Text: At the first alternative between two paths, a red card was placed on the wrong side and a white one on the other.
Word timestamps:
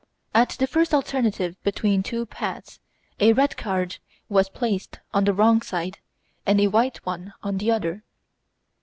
At 0.33 0.49
the 0.57 0.65
first 0.65 0.95
alternative 0.95 1.61
between 1.61 2.01
two 2.01 2.25
paths, 2.25 2.79
a 3.19 3.33
red 3.33 3.55
card 3.55 3.97
was 4.29 4.49
placed 4.49 4.97
on 5.13 5.25
the 5.25 5.33
wrong 5.35 5.61
side 5.61 5.99
and 6.43 6.59
a 6.59 6.65
white 6.69 7.05
one 7.05 7.35
on 7.43 7.59
the 7.59 7.69
other. 7.69 8.03